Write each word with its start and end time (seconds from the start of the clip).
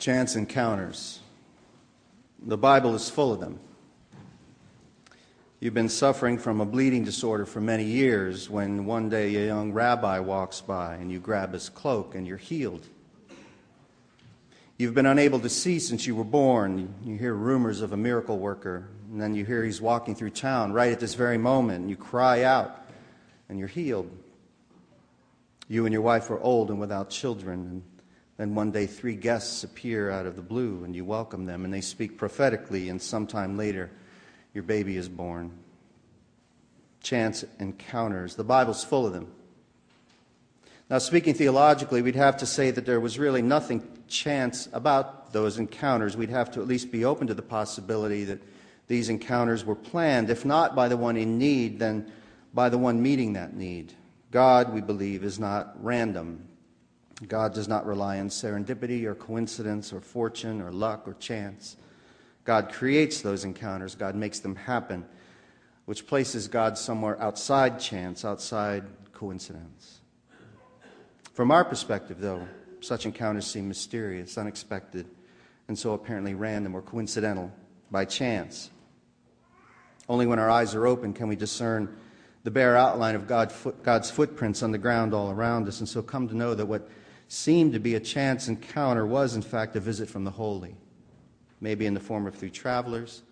Chance 0.00 0.34
encounters. 0.34 1.20
The 2.42 2.56
Bible 2.56 2.94
is 2.94 3.10
full 3.10 3.34
of 3.34 3.40
them. 3.40 3.60
You've 5.60 5.74
been 5.74 5.90
suffering 5.90 6.38
from 6.38 6.62
a 6.62 6.64
bleeding 6.64 7.04
disorder 7.04 7.44
for 7.44 7.60
many 7.60 7.84
years 7.84 8.48
when 8.48 8.86
one 8.86 9.10
day 9.10 9.36
a 9.36 9.46
young 9.46 9.72
rabbi 9.72 10.18
walks 10.20 10.62
by 10.62 10.94
and 10.94 11.12
you 11.12 11.20
grab 11.20 11.52
his 11.52 11.68
cloak 11.68 12.14
and 12.14 12.26
you're 12.26 12.38
healed. 12.38 12.86
You've 14.78 14.94
been 14.94 15.04
unable 15.04 15.38
to 15.40 15.50
see 15.50 15.78
since 15.78 16.06
you 16.06 16.16
were 16.16 16.24
born. 16.24 16.94
You 17.04 17.18
hear 17.18 17.34
rumors 17.34 17.82
of 17.82 17.92
a 17.92 17.98
miracle 17.98 18.38
worker, 18.38 18.88
and 19.12 19.20
then 19.20 19.34
you 19.34 19.44
hear 19.44 19.62
he's 19.62 19.82
walking 19.82 20.14
through 20.14 20.30
town 20.30 20.72
right 20.72 20.92
at 20.92 21.00
this 21.00 21.12
very 21.12 21.36
moment, 21.36 21.80
and 21.80 21.90
you 21.90 21.96
cry 21.96 22.42
out 22.42 22.88
and 23.50 23.58
you're 23.58 23.68
healed. 23.68 24.10
You 25.68 25.84
and 25.84 25.92
your 25.92 26.00
wife 26.00 26.30
are 26.30 26.40
old 26.40 26.70
and 26.70 26.80
without 26.80 27.10
children, 27.10 27.66
and 27.66 27.82
then 28.40 28.54
one 28.54 28.70
day 28.70 28.86
three 28.86 29.16
guests 29.16 29.64
appear 29.64 30.10
out 30.10 30.24
of 30.24 30.34
the 30.34 30.40
blue, 30.40 30.82
and 30.82 30.96
you 30.96 31.04
welcome 31.04 31.44
them, 31.44 31.62
and 31.62 31.74
they 31.74 31.82
speak 31.82 32.16
prophetically, 32.16 32.88
and 32.88 33.02
sometime 33.02 33.58
later, 33.58 33.90
your 34.54 34.62
baby 34.62 34.96
is 34.96 35.10
born. 35.10 35.52
Chance 37.02 37.44
encounters. 37.58 38.36
The 38.36 38.44
Bible's 38.44 38.82
full 38.82 39.04
of 39.04 39.12
them. 39.12 39.30
Now, 40.88 40.96
speaking 40.96 41.34
theologically, 41.34 42.00
we'd 42.00 42.16
have 42.16 42.38
to 42.38 42.46
say 42.46 42.70
that 42.70 42.86
there 42.86 42.98
was 42.98 43.18
really 43.18 43.42
nothing 43.42 43.86
chance 44.08 44.70
about 44.72 45.34
those 45.34 45.58
encounters. 45.58 46.16
We'd 46.16 46.30
have 46.30 46.50
to 46.52 46.62
at 46.62 46.66
least 46.66 46.90
be 46.90 47.04
open 47.04 47.26
to 47.26 47.34
the 47.34 47.42
possibility 47.42 48.24
that 48.24 48.40
these 48.88 49.10
encounters 49.10 49.66
were 49.66 49.76
planned, 49.76 50.30
if 50.30 50.46
not 50.46 50.74
by 50.74 50.88
the 50.88 50.96
one 50.96 51.18
in 51.18 51.36
need, 51.36 51.78
then 51.78 52.10
by 52.54 52.70
the 52.70 52.78
one 52.78 53.02
meeting 53.02 53.34
that 53.34 53.54
need. 53.54 53.92
God, 54.30 54.72
we 54.72 54.80
believe, 54.80 55.24
is 55.24 55.38
not 55.38 55.74
random. 55.84 56.46
God 57.28 57.52
does 57.52 57.68
not 57.68 57.86
rely 57.86 58.18
on 58.18 58.28
serendipity 58.28 59.04
or 59.04 59.14
coincidence 59.14 59.92
or 59.92 60.00
fortune 60.00 60.60
or 60.60 60.72
luck 60.72 61.06
or 61.06 61.14
chance. 61.14 61.76
God 62.44 62.72
creates 62.72 63.20
those 63.20 63.44
encounters, 63.44 63.94
God 63.94 64.14
makes 64.14 64.40
them 64.40 64.56
happen, 64.56 65.04
which 65.84 66.06
places 66.06 66.48
God 66.48 66.78
somewhere 66.78 67.20
outside 67.20 67.78
chance, 67.78 68.24
outside 68.24 68.84
coincidence. 69.12 70.00
From 71.34 71.50
our 71.50 71.64
perspective, 71.64 72.20
though, 72.20 72.46
such 72.80 73.04
encounters 73.04 73.46
seem 73.46 73.68
mysterious, 73.68 74.38
unexpected, 74.38 75.06
and 75.68 75.78
so 75.78 75.92
apparently 75.92 76.34
random 76.34 76.74
or 76.74 76.82
coincidental 76.82 77.52
by 77.90 78.04
chance. 78.04 78.70
Only 80.08 80.26
when 80.26 80.38
our 80.38 80.50
eyes 80.50 80.74
are 80.74 80.86
open 80.86 81.12
can 81.12 81.28
we 81.28 81.36
discern 81.36 81.94
the 82.42 82.50
bare 82.50 82.76
outline 82.76 83.14
of 83.14 83.28
God, 83.28 83.52
God's 83.82 84.10
footprints 84.10 84.62
on 84.62 84.72
the 84.72 84.78
ground 84.78 85.12
all 85.12 85.30
around 85.30 85.68
us, 85.68 85.80
and 85.80 85.88
so 85.88 86.02
come 86.02 86.26
to 86.28 86.34
know 86.34 86.54
that 86.54 86.66
what 86.66 86.88
seemed 87.30 87.72
to 87.72 87.78
be 87.78 87.94
a 87.94 88.00
chance 88.00 88.48
encounter 88.48 89.06
was, 89.06 89.36
in 89.36 89.42
fact, 89.42 89.76
a 89.76 89.80
visit 89.80 90.08
from 90.08 90.24
the 90.24 90.32
holy. 90.32 90.74
Maybe 91.60 91.86
in 91.86 91.94
the 91.94 92.00
form 92.00 92.26
of 92.26 92.34
three 92.34 92.50
travelers, 92.50 93.22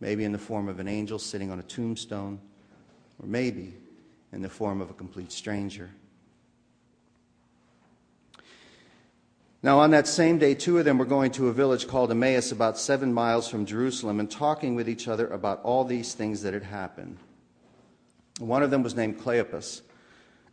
maybe 0.00 0.24
in 0.24 0.32
the 0.32 0.38
form 0.38 0.66
of 0.66 0.80
an 0.80 0.88
angel 0.88 1.18
sitting 1.18 1.50
on 1.50 1.58
a 1.58 1.62
tombstone, 1.62 2.40
or 3.22 3.28
maybe 3.28 3.74
in 4.32 4.40
the 4.40 4.48
form 4.48 4.80
of 4.80 4.88
a 4.88 4.94
complete 4.94 5.30
stranger. 5.30 5.90
Now, 9.62 9.78
on 9.80 9.90
that 9.90 10.06
same 10.06 10.38
day, 10.38 10.54
two 10.54 10.78
of 10.78 10.86
them 10.86 10.96
were 10.96 11.04
going 11.04 11.30
to 11.32 11.48
a 11.48 11.52
village 11.52 11.86
called 11.86 12.10
Emmaus, 12.10 12.50
about 12.50 12.78
seven 12.78 13.12
miles 13.12 13.46
from 13.46 13.66
Jerusalem, 13.66 14.20
and 14.20 14.30
talking 14.30 14.74
with 14.74 14.88
each 14.88 15.06
other 15.06 15.26
about 15.26 15.62
all 15.64 15.84
these 15.84 16.14
things 16.14 16.40
that 16.42 16.54
had 16.54 16.62
happened. 16.62 17.18
One 18.38 18.62
of 18.62 18.70
them 18.70 18.82
was 18.82 18.94
named 18.94 19.20
Cleopas, 19.20 19.82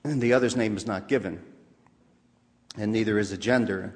and 0.03 0.20
the 0.20 0.33
other's 0.33 0.58
name 0.58 0.76
is 0.76 0.86
not 0.86 1.08
given 1.08 1.42
and 2.77 2.91
neither 2.91 3.19
is 3.19 3.31
a 3.31 3.38
gender. 3.38 3.94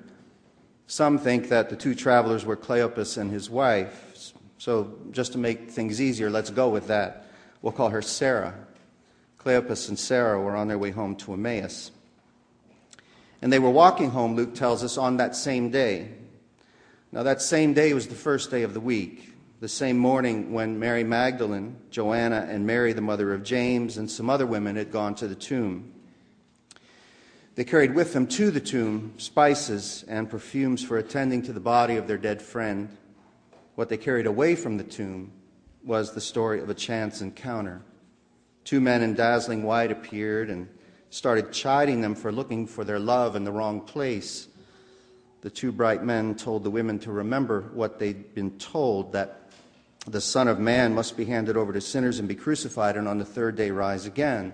Some 0.88 1.18
think 1.18 1.50
that 1.50 1.70
the 1.70 1.76
two 1.76 1.96
travelers 1.96 2.46
were 2.46 2.56
Cleopas 2.56 3.18
and 3.18 3.32
his 3.32 3.50
wife. 3.50 4.34
So, 4.58 4.98
just 5.12 5.34
to 5.34 5.38
make 5.38 5.70
things 5.70 6.02
easier, 6.02 6.30
let's 6.30 6.50
go 6.50 6.70
with 6.70 6.88
that. 6.88 7.28
We'll 7.62 7.74
call 7.74 7.90
her 7.90 8.02
Sarah. 8.02 8.54
Cleopas 9.40 9.90
and 9.90 9.98
Sarah 9.98 10.42
were 10.42 10.56
on 10.56 10.68
their 10.68 10.78
way 10.78 10.92
home 10.92 11.16
to 11.18 11.34
Emmaus. 11.34 11.92
And 13.42 13.52
they 13.52 13.60
were 13.60 13.70
walking 13.70 14.12
home, 14.12 14.36
Luke 14.36 14.56
tells 14.56 14.84
us, 14.84 14.98
on 14.98 15.18
that 15.18 15.36
same 15.36 15.70
day. 15.70 16.10
Now, 17.12 17.24
that 17.24 17.42
same 17.42 17.74
day 17.74 17.94
was 17.94 18.08
the 18.08 18.16
first 18.16 18.52
day 18.52 18.64
of 18.64 18.74
the 18.74 18.80
week, 18.80 19.34
the 19.62 19.68
same 19.68 19.98
morning 19.98 20.52
when 20.52 20.80
Mary 20.80 21.04
Magdalene, 21.04 21.78
Joanna, 21.90 22.48
and 22.50 22.66
Mary, 22.68 22.94
the 22.94 23.02
mother 23.02 23.34
of 23.34 23.44
James, 23.44 23.98
and 23.98 24.10
some 24.10 24.30
other 24.30 24.46
women 24.46 24.76
had 24.76 24.92
gone 24.92 25.16
to 25.16 25.28
the 25.28 25.36
tomb. 25.36 25.95
They 27.56 27.64
carried 27.64 27.96
with 27.96 28.12
them 28.12 28.28
to 28.28 28.52
the 28.52 28.60
tomb 28.60 29.14
spices 29.18 30.04
and 30.10 30.30
perfumes 30.30 30.84
for 30.84 30.98
attending 30.98 31.42
to 31.44 31.54
the 31.54 31.62
body 31.62 31.96
of 31.96 32.06
their 32.06 32.18
dead 32.18 32.42
friend. 32.42 32.90
What 33.76 33.88
they 33.88 33.98
carried 33.98 34.26
away 34.26 34.56
from 34.56 34.78
the 34.78 34.84
tomb 34.84 35.32
was 35.84 36.12
the 36.12 36.22
story 36.22 36.60
of 36.60 36.70
a 36.70 36.74
chance 36.74 37.22
encounter. 37.22 37.82
Two 38.66 38.82
men 38.82 39.02
in 39.02 39.14
dazzling 39.14 39.64
white 39.64 39.92
appeared 39.92 40.50
and 40.50 40.68
started 41.10 41.54
chiding 41.54 42.02
them 42.02 42.14
for 42.14 42.30
looking 42.30 42.68
for 42.68 42.84
their 42.84 43.00
love 43.00 43.38
in 43.38 43.46
the 43.46 43.52
wrong 43.54 43.80
place. 43.80 44.50
The 45.42 45.50
two 45.50 45.72
bright 45.72 46.04
men 46.04 46.36
told 46.36 46.64
the 46.64 46.72
women 46.72 47.00
to 47.00 47.12
remember 47.12 47.70
what 47.74 48.00
they'd 48.00 48.34
been 48.34 48.58
told 48.58 49.14
that 49.14 49.50
the 50.08 50.20
Son 50.20 50.50
of 50.50 50.60
Man 50.60 50.94
must 50.94 51.16
be 51.16 51.24
handed 51.24 51.56
over 51.56 51.72
to 51.72 51.80
sinners 51.80 52.20
and 52.20 52.28
be 52.28 52.36
crucified, 52.36 52.98
and 52.98 53.08
on 53.08 53.18
the 53.18 53.26
third 53.26 53.56
day 53.56 53.72
rise 53.72 54.06
again. 54.06 54.54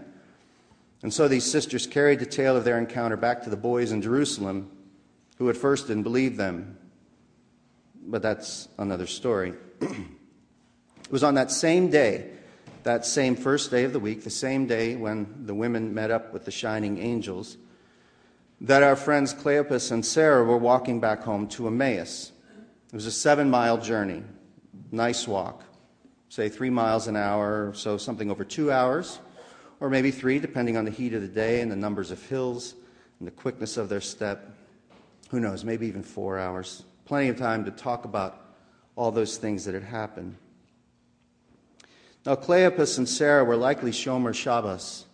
And 1.03 1.13
so 1.13 1.27
these 1.27 1.49
sisters 1.49 1.87
carried 1.87 2.19
the 2.19 2.25
tale 2.25 2.55
of 2.55 2.63
their 2.63 2.77
encounter 2.77 3.17
back 3.17 3.43
to 3.43 3.49
the 3.49 3.57
boys 3.57 3.91
in 3.91 4.01
Jerusalem, 4.01 4.69
who 5.37 5.49
at 5.49 5.57
first 5.57 5.87
didn't 5.87 6.03
believe 6.03 6.37
them. 6.37 6.77
But 8.03 8.21
that's 8.21 8.67
another 8.77 9.07
story. 9.07 9.53
it 9.81 11.11
was 11.11 11.23
on 11.23 11.35
that 11.35 11.49
same 11.49 11.89
day, 11.89 12.29
that 12.83 13.05
same 13.05 13.35
first 13.35 13.71
day 13.71 13.83
of 13.83 13.93
the 13.93 13.99
week, 13.99 14.23
the 14.23 14.29
same 14.29 14.67
day 14.67 14.95
when 14.95 15.45
the 15.45 15.55
women 15.55 15.93
met 15.93 16.11
up 16.11 16.33
with 16.33 16.45
the 16.45 16.51
shining 16.51 16.99
angels, 16.99 17.57
that 18.59 18.83
our 18.83 18.95
friends 18.95 19.33
Cleopas 19.33 19.91
and 19.91 20.05
Sarah 20.05 20.43
were 20.43 20.57
walking 20.57 20.99
back 20.99 21.23
home 21.23 21.47
to 21.49 21.65
Emmaus. 21.65 22.31
It 22.89 22.95
was 22.95 23.07
a 23.07 23.11
seven 23.11 23.49
mile 23.49 23.79
journey, 23.79 24.21
nice 24.91 25.27
walk, 25.27 25.63
say 26.29 26.47
three 26.47 26.69
miles 26.69 27.07
an 27.07 27.15
hour, 27.15 27.73
so 27.73 27.97
something 27.97 28.29
over 28.29 28.43
two 28.43 28.71
hours 28.71 29.19
or 29.81 29.89
maybe 29.89 30.11
three, 30.11 30.39
depending 30.39 30.77
on 30.77 30.85
the 30.85 30.91
heat 30.91 31.13
of 31.13 31.21
the 31.21 31.27
day 31.27 31.59
and 31.59 31.69
the 31.69 31.75
numbers 31.75 32.11
of 32.11 32.23
hills 32.27 32.75
and 33.19 33.27
the 33.27 33.31
quickness 33.31 33.77
of 33.77 33.89
their 33.89 33.99
step. 33.99 34.55
Who 35.31 35.39
knows, 35.39 35.65
maybe 35.65 35.87
even 35.87 36.03
four 36.03 36.37
hours. 36.39 36.83
Plenty 37.05 37.29
of 37.29 37.37
time 37.37 37.65
to 37.65 37.71
talk 37.71 38.05
about 38.05 38.55
all 38.95 39.11
those 39.11 39.37
things 39.37 39.65
that 39.65 39.73
had 39.73 39.83
happened. 39.83 40.37
Now, 42.25 42.35
Cleopas 42.35 42.99
and 42.99 43.09
Sarah 43.09 43.43
were 43.43 43.57
likely 43.57 43.89
Shomer 43.91 44.35
Shabbos, 44.35 45.05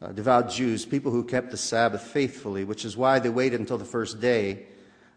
uh, 0.00 0.12
devout 0.12 0.50
Jews, 0.50 0.86
people 0.86 1.12
who 1.12 1.22
kept 1.22 1.50
the 1.50 1.58
Sabbath 1.58 2.02
faithfully, 2.02 2.64
which 2.64 2.86
is 2.86 2.96
why 2.96 3.18
they 3.18 3.28
waited 3.28 3.60
until 3.60 3.76
the 3.76 3.84
first 3.84 4.18
day 4.18 4.64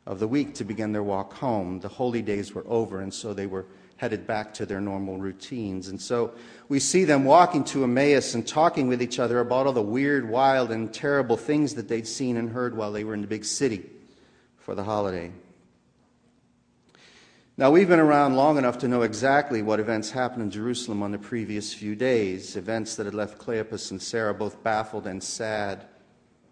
of 0.05 0.19
the 0.19 0.27
week 0.27 0.53
to 0.55 0.65
begin 0.65 0.91
their 0.91 1.03
walk 1.03 1.33
home. 1.33 1.79
The 1.79 1.87
holy 1.87 2.21
days 2.21 2.53
were 2.53 2.65
over, 2.67 2.99
and 2.99 3.13
so 3.13 3.33
they 3.33 3.47
were 3.47 3.65
headed 3.99 4.25
back 4.25 4.53
to 4.53 4.65
their 4.65 4.79
normal 4.79 5.17
routines. 5.17 5.89
And 5.89 6.01
so 6.01 6.31
we 6.69 6.79
see 6.79 7.03
them 7.03 7.25
walking 7.25 7.65
to 7.65 7.83
Emmaus 7.83 8.33
and 8.33 8.47
talking 8.47 8.87
with 8.87 9.01
each 9.01 9.19
other 9.19 9.41
about 9.41 9.67
all 9.67 9.73
the 9.73 9.81
weird, 9.81 10.29
wild, 10.29 10.71
and 10.71 10.93
terrible 10.93 11.35
things 11.35 11.75
that 11.75 11.89
they'd 11.89 12.07
seen 12.07 12.37
and 12.37 12.49
heard 12.49 12.77
while 12.77 12.93
they 12.93 13.03
were 13.03 13.13
in 13.13 13.19
the 13.19 13.27
big 13.27 13.43
city 13.43 13.89
for 14.57 14.73
the 14.73 14.85
holiday. 14.85 15.33
Now, 17.57 17.71
we've 17.71 17.89
been 17.89 17.99
around 17.99 18.37
long 18.37 18.57
enough 18.57 18.77
to 18.77 18.87
know 18.87 19.01
exactly 19.01 19.61
what 19.61 19.81
events 19.81 20.11
happened 20.11 20.43
in 20.43 20.51
Jerusalem 20.51 21.03
on 21.03 21.11
the 21.11 21.19
previous 21.19 21.73
few 21.73 21.93
days, 21.93 22.55
events 22.55 22.95
that 22.95 23.05
had 23.05 23.13
left 23.13 23.37
Cleopas 23.37 23.91
and 23.91 24.01
Sarah 24.01 24.33
both 24.33 24.63
baffled 24.63 25.07
and 25.07 25.21
sad. 25.21 25.87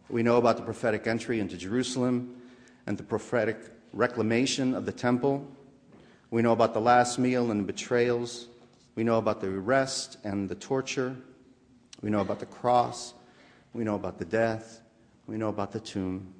We 0.09 0.21
know 0.21 0.35
about 0.35 0.57
the 0.57 0.63
prophetic 0.63 1.07
entry 1.07 1.39
into 1.39 1.55
Jerusalem 1.55 2.41
and 2.85 2.97
the 2.97 3.03
prophetic 3.03 3.57
reclamation 3.93 4.75
of 4.75 4.85
the 4.85 4.91
temple 4.91 5.47
we 6.29 6.41
know 6.41 6.51
about 6.51 6.73
the 6.73 6.81
last 6.81 7.19
meal 7.19 7.51
and 7.51 7.65
betrayals. 7.65 8.47
We 8.95 9.03
know 9.03 9.17
about 9.17 9.39
the 9.39 9.47
arrest 9.47 10.17
and 10.23 10.49
the 10.49 10.55
torture. 10.55 11.15
We 12.01 12.09
know 12.09 12.19
about 12.19 12.39
the 12.39 12.45
cross. 12.45 13.13
We 13.73 13.83
know 13.83 13.95
about 13.95 14.17
the 14.17 14.25
death. 14.25 14.81
We 15.27 15.37
know 15.37 15.49
about 15.49 15.71
the 15.71 15.79
tomb. 15.79 16.33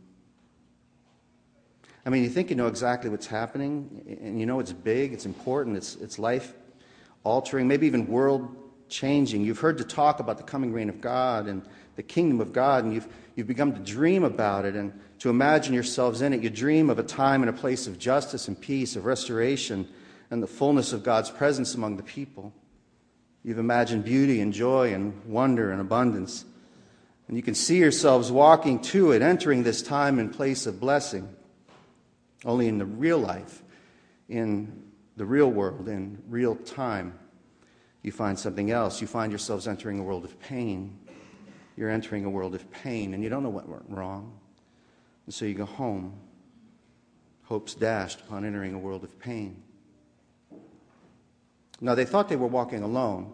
I 2.05 2.09
mean, 2.09 2.23
you 2.23 2.29
think 2.29 2.49
you 2.49 2.55
know 2.55 2.67
exactly 2.67 3.09
what's 3.09 3.27
happening, 3.27 4.17
and 4.21 4.39
you 4.39 4.45
know 4.45 4.59
it's 4.61 4.71
big, 4.71 5.11
it's 5.11 5.25
important, 5.25 5.75
it's, 5.75 5.95
it's 5.97 6.17
life 6.17 6.53
altering, 7.25 7.67
maybe 7.67 7.85
even 7.85 8.07
world 8.07 8.66
changing. 8.89 9.43
You've 9.43 9.59
heard 9.59 9.77
to 9.77 9.83
talk 9.83 10.19
about 10.19 10.37
the 10.37 10.43
coming 10.43 10.73
reign 10.73 10.89
of 10.89 11.01
God 11.01 11.47
and 11.47 11.63
the 11.95 12.03
kingdom 12.03 12.39
of 12.41 12.53
God, 12.53 12.83
and 12.83 12.93
you've, 12.93 13.07
you've 13.35 13.47
begun 13.47 13.73
to 13.73 13.79
dream 13.79 14.23
about 14.23 14.65
it 14.65 14.75
and 14.75 14.97
to 15.19 15.29
imagine 15.29 15.73
yourselves 15.73 16.21
in 16.21 16.33
it. 16.33 16.41
You 16.41 16.49
dream 16.49 16.89
of 16.89 16.99
a 16.99 17.03
time 17.03 17.41
and 17.41 17.49
a 17.49 17.53
place 17.53 17.87
of 17.87 17.97
justice 17.97 18.47
and 18.47 18.59
peace, 18.59 18.95
of 18.95 19.05
restoration, 19.05 19.87
and 20.29 20.43
the 20.43 20.47
fullness 20.47 20.93
of 20.93 21.03
God's 21.03 21.29
presence 21.29 21.73
among 21.75 21.97
the 21.97 22.03
people. 22.03 22.53
You've 23.43 23.59
imagined 23.59 24.03
beauty 24.03 24.41
and 24.41 24.53
joy 24.53 24.93
and 24.93 25.23
wonder 25.25 25.71
and 25.71 25.81
abundance. 25.81 26.45
And 27.27 27.35
you 27.35 27.43
can 27.43 27.55
see 27.55 27.77
yourselves 27.77 28.31
walking 28.31 28.79
to 28.83 29.11
it, 29.11 29.21
entering 29.21 29.63
this 29.63 29.81
time 29.81 30.19
and 30.19 30.33
place 30.33 30.65
of 30.65 30.79
blessing. 30.79 31.33
Only 32.45 32.67
in 32.67 32.77
the 32.77 32.85
real 32.85 33.17
life, 33.17 33.63
in 34.29 34.83
the 35.15 35.25
real 35.25 35.49
world, 35.49 35.87
in 35.87 36.21
real 36.29 36.55
time, 36.55 37.17
you 38.07 38.11
find 38.13 38.39
something 38.39 38.71
else. 38.71 39.01
You 39.01 39.05
find 39.05 39.33
yourselves 39.33 39.67
entering 39.67 39.99
a 39.99 40.01
world 40.01 40.23
of 40.23 40.39
pain. 40.39 40.97
You're 41.75 41.89
entering 41.89 42.23
a 42.23 42.29
world 42.29 42.55
of 42.55 42.71
pain, 42.71 43.13
and 43.13 43.21
you 43.21 43.29
don't 43.29 43.43
know 43.43 43.49
what 43.49 43.67
went 43.67 43.83
wrong. 43.89 44.39
And 45.25 45.35
so 45.35 45.43
you 45.43 45.53
go 45.53 45.65
home, 45.65 46.13
hopes 47.43 47.75
dashed 47.75 48.21
upon 48.21 48.45
entering 48.45 48.73
a 48.73 48.79
world 48.79 49.03
of 49.03 49.19
pain. 49.19 49.61
Now, 51.81 51.95
they 51.95 52.05
thought 52.05 52.29
they 52.29 52.37
were 52.37 52.47
walking 52.47 52.81
alone, 52.81 53.33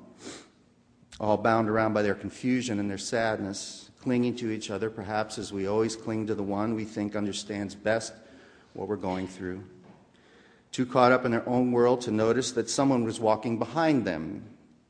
all 1.19 1.37
bound 1.37 1.69
around 1.69 1.93
by 1.93 2.01
their 2.01 2.15
confusion 2.15 2.79
and 2.79 2.89
their 2.89 2.97
sadness, 2.97 3.91
clinging 4.01 4.35
to 4.37 4.49
each 4.49 4.71
other, 4.71 4.89
perhaps 4.89 5.37
as 5.37 5.53
we 5.53 5.67
always 5.67 5.95
cling 5.95 6.25
to 6.27 6.35
the 6.35 6.43
one 6.43 6.73
we 6.73 6.83
think 6.83 7.15
understands 7.15 7.75
best 7.75 8.11
what 8.73 8.87
we're 8.87 8.95
going 8.95 9.27
through. 9.27 9.63
Too 10.71 10.87
caught 10.87 11.11
up 11.11 11.25
in 11.25 11.31
their 11.31 11.47
own 11.47 11.71
world 11.71 12.01
to 12.01 12.11
notice 12.11 12.53
that 12.53 12.71
someone 12.71 13.03
was 13.03 13.19
walking 13.19 13.59
behind 13.59 14.03
them, 14.03 14.43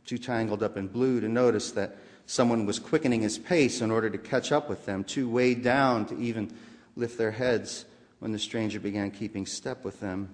too 0.06 0.18
tangled 0.18 0.64
up 0.64 0.78
in 0.78 0.88
blue 0.88 1.20
to 1.22 1.30
notice 1.30 1.72
that 1.72 1.98
someone 2.26 2.66
was 2.66 2.80
quickening 2.80 3.22
his 3.22 3.38
pace 3.38 3.82
in 3.82 3.92
order 3.92 4.10
to 4.10 4.18
catch 4.18 4.52
up 4.52 4.70
with 4.70 4.86
them, 4.86 5.04
too 5.04 5.30
weighed 5.30 5.64
down 5.64 6.06
to 6.06 6.18
even 6.20 6.52
lift 6.96 7.18
their 7.18 7.32
heads 7.32 7.86
when 8.20 8.32
the 8.32 8.40
stranger 8.40 8.80
began 8.80 9.12
keeping 9.12 9.46
step 9.46 9.84
with 9.84 10.00
them. 10.00 10.30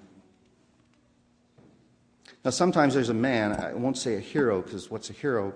Now, 2.45 2.51
sometimes 2.51 2.93
there's 2.93 3.09
a 3.09 3.13
man, 3.13 3.53
I 3.53 3.73
won't 3.73 3.97
say 3.97 4.15
a 4.15 4.19
hero 4.19 4.61
because 4.61 4.89
what's 4.89 5.09
a 5.09 5.13
hero, 5.13 5.53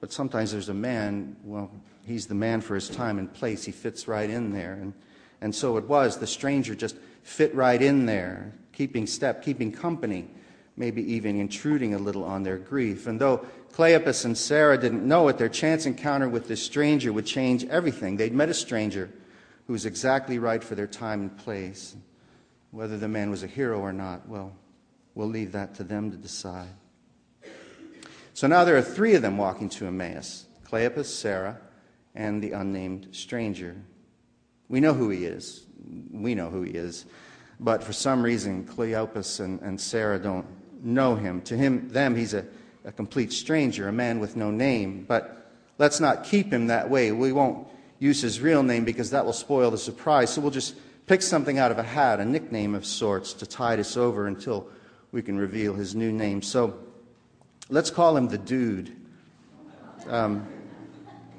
but 0.00 0.12
sometimes 0.12 0.52
there's 0.52 0.68
a 0.68 0.74
man, 0.74 1.36
well, 1.42 1.70
he's 2.06 2.26
the 2.26 2.34
man 2.34 2.60
for 2.60 2.74
his 2.74 2.88
time 2.88 3.18
and 3.18 3.32
place. 3.32 3.64
He 3.64 3.72
fits 3.72 4.06
right 4.06 4.30
in 4.30 4.52
there. 4.52 4.74
And, 4.74 4.94
and 5.40 5.54
so 5.54 5.76
it 5.76 5.84
was. 5.84 6.18
The 6.18 6.26
stranger 6.26 6.74
just 6.74 6.96
fit 7.22 7.54
right 7.54 7.80
in 7.80 8.06
there, 8.06 8.52
keeping 8.72 9.06
step, 9.06 9.42
keeping 9.42 9.72
company, 9.72 10.28
maybe 10.80 11.12
even 11.12 11.38
intruding 11.38 11.92
a 11.92 11.98
little 11.98 12.24
on 12.24 12.42
their 12.42 12.56
grief. 12.56 13.06
And 13.06 13.20
though 13.20 13.44
Cleopas 13.74 14.24
and 14.24 14.36
Sarah 14.36 14.78
didn't 14.78 15.06
know 15.06 15.28
it, 15.28 15.36
their 15.36 15.50
chance 15.50 15.84
encounter 15.84 16.26
with 16.26 16.48
this 16.48 16.62
stranger 16.62 17.12
would 17.12 17.26
change 17.26 17.66
everything. 17.66 18.16
They'd 18.16 18.32
met 18.32 18.48
a 18.48 18.54
stranger 18.54 19.10
who 19.66 19.74
was 19.74 19.84
exactly 19.84 20.38
right 20.38 20.64
for 20.64 20.74
their 20.74 20.86
time 20.86 21.20
and 21.20 21.36
place. 21.36 21.94
Whether 22.70 22.96
the 22.96 23.08
man 23.08 23.30
was 23.30 23.42
a 23.42 23.46
hero 23.46 23.78
or 23.78 23.92
not, 23.92 24.26
well, 24.26 24.56
we'll 25.14 25.28
leave 25.28 25.52
that 25.52 25.74
to 25.74 25.84
them 25.84 26.10
to 26.12 26.16
decide. 26.16 26.70
So 28.32 28.46
now 28.46 28.64
there 28.64 28.78
are 28.78 28.82
three 28.82 29.14
of 29.14 29.20
them 29.20 29.36
walking 29.36 29.68
to 29.70 29.86
Emmaus 29.86 30.46
Cleopas, 30.66 31.06
Sarah, 31.06 31.58
and 32.14 32.42
the 32.42 32.52
unnamed 32.52 33.08
stranger. 33.10 33.76
We 34.70 34.80
know 34.80 34.94
who 34.94 35.10
he 35.10 35.26
is. 35.26 35.66
We 36.10 36.34
know 36.34 36.48
who 36.48 36.62
he 36.62 36.70
is. 36.70 37.04
But 37.58 37.84
for 37.84 37.92
some 37.92 38.22
reason, 38.22 38.64
Cleopas 38.64 39.40
and, 39.40 39.60
and 39.60 39.78
Sarah 39.78 40.18
don't 40.18 40.46
know 40.82 41.14
him. 41.14 41.42
To 41.42 41.56
him, 41.56 41.88
them, 41.90 42.16
he's 42.16 42.34
a, 42.34 42.44
a 42.84 42.92
complete 42.92 43.32
stranger, 43.32 43.88
a 43.88 43.92
man 43.92 44.20
with 44.20 44.36
no 44.36 44.50
name. 44.50 45.04
But 45.06 45.50
let's 45.78 46.00
not 46.00 46.24
keep 46.24 46.52
him 46.52 46.68
that 46.68 46.88
way. 46.88 47.12
We 47.12 47.32
won't 47.32 47.66
use 47.98 48.20
his 48.20 48.40
real 48.40 48.62
name 48.62 48.84
because 48.84 49.10
that 49.10 49.24
will 49.24 49.32
spoil 49.32 49.70
the 49.70 49.78
surprise. 49.78 50.32
So 50.32 50.40
we'll 50.40 50.50
just 50.50 50.74
pick 51.06 51.22
something 51.22 51.58
out 51.58 51.70
of 51.70 51.78
a 51.78 51.82
hat, 51.82 52.20
a 52.20 52.24
nickname 52.24 52.74
of 52.74 52.86
sorts, 52.86 53.32
to 53.34 53.46
tide 53.46 53.80
us 53.80 53.96
over 53.96 54.26
until 54.26 54.68
we 55.12 55.22
can 55.22 55.38
reveal 55.38 55.74
his 55.74 55.94
new 55.94 56.12
name. 56.12 56.42
So 56.42 56.78
let's 57.68 57.90
call 57.90 58.16
him 58.16 58.28
the 58.28 58.38
Dude. 58.38 58.96
Um, 60.06 60.46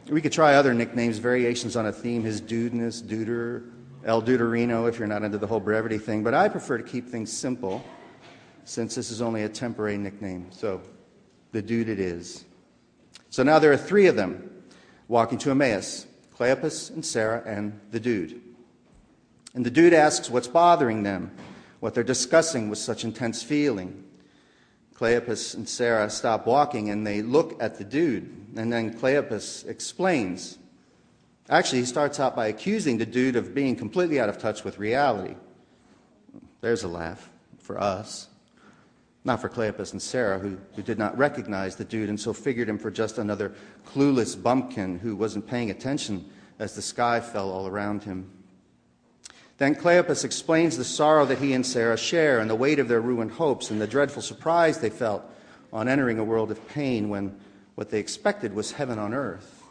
we 0.09 0.21
could 0.21 0.31
try 0.31 0.55
other 0.55 0.73
nicknames, 0.73 1.17
variations 1.19 1.75
on 1.75 1.85
a 1.85 1.91
theme, 1.91 2.23
his 2.23 2.41
dudeness, 2.41 3.01
duder, 3.01 3.71
El 4.03 4.21
Duderino, 4.21 4.89
if 4.89 4.99
you're 4.99 5.07
not 5.07 5.23
into 5.23 5.37
the 5.37 5.47
whole 5.47 5.59
brevity 5.59 5.97
thing. 5.97 6.23
But 6.23 6.33
I 6.33 6.49
prefer 6.49 6.77
to 6.77 6.83
keep 6.83 7.07
things 7.07 7.31
simple 7.31 7.83
since 8.65 8.95
this 8.95 9.11
is 9.11 9.21
only 9.21 9.43
a 9.43 9.49
temporary 9.49 9.97
nickname. 9.97 10.47
So 10.51 10.81
the 11.51 11.61
dude 11.61 11.89
it 11.89 11.99
is. 11.99 12.45
So 13.29 13.43
now 13.43 13.59
there 13.59 13.71
are 13.71 13.77
three 13.77 14.07
of 14.07 14.15
them 14.15 14.63
walking 15.07 15.37
to 15.39 15.51
Emmaus 15.51 16.07
Cleopas 16.41 16.89
and 16.89 17.05
Sarah 17.05 17.43
and 17.45 17.79
the 17.91 17.99
dude. 17.99 18.41
And 19.53 19.65
the 19.65 19.69
dude 19.69 19.93
asks 19.93 20.29
what's 20.29 20.47
bothering 20.47 21.03
them, 21.03 21.31
what 21.81 21.93
they're 21.93 22.03
discussing 22.03 22.69
with 22.69 22.79
such 22.79 23.03
intense 23.03 23.43
feeling. 23.43 24.03
Cleopas 24.95 25.55
and 25.55 25.69
Sarah 25.69 26.09
stop 26.09 26.47
walking 26.47 26.89
and 26.89 27.05
they 27.05 27.21
look 27.21 27.61
at 27.61 27.77
the 27.77 27.83
dude. 27.83 28.23
And 28.55 28.73
then 28.73 28.93
Cleopas 28.93 29.67
explains. 29.67 30.57
Actually, 31.49 31.79
he 31.79 31.85
starts 31.85 32.19
out 32.19 32.35
by 32.35 32.47
accusing 32.47 32.97
the 32.97 33.05
dude 33.05 33.35
of 33.35 33.53
being 33.53 33.75
completely 33.75 34.19
out 34.19 34.29
of 34.29 34.37
touch 34.37 34.63
with 34.63 34.79
reality. 34.79 35.35
There's 36.61 36.83
a 36.83 36.87
laugh 36.87 37.29
for 37.59 37.79
us. 37.79 38.29
Not 39.23 39.39
for 39.39 39.49
Cleopas 39.49 39.91
and 39.91 40.01
Sarah, 40.01 40.39
who, 40.39 40.57
who 40.75 40.81
did 40.81 40.97
not 40.97 41.17
recognize 41.17 41.75
the 41.75 41.85
dude 41.85 42.09
and 42.09 42.19
so 42.19 42.33
figured 42.33 42.67
him 42.67 42.79
for 42.79 42.89
just 42.89 43.19
another 43.19 43.53
clueless 43.85 44.41
bumpkin 44.41 44.97
who 44.99 45.15
wasn't 45.15 45.47
paying 45.47 45.69
attention 45.69 46.29
as 46.57 46.75
the 46.75 46.81
sky 46.81 47.19
fell 47.19 47.51
all 47.51 47.67
around 47.67 48.03
him. 48.03 48.31
Then 49.57 49.75
Cleopas 49.75 50.25
explains 50.25 50.75
the 50.75 50.83
sorrow 50.83 51.23
that 51.25 51.37
he 51.37 51.53
and 51.53 51.63
Sarah 51.63 51.97
share 51.97 52.39
and 52.39 52.49
the 52.49 52.55
weight 52.55 52.79
of 52.79 52.87
their 52.87 53.01
ruined 53.01 53.31
hopes 53.31 53.69
and 53.69 53.79
the 53.79 53.85
dreadful 53.85 54.23
surprise 54.23 54.79
they 54.79 54.89
felt 54.89 55.23
on 55.71 55.87
entering 55.87 56.17
a 56.17 56.23
world 56.23 56.49
of 56.49 56.67
pain 56.69 57.09
when 57.09 57.39
what 57.75 57.91
they 57.91 57.99
expected 57.99 58.55
was 58.55 58.71
heaven 58.71 58.97
on 58.97 59.13
earth. 59.13 59.63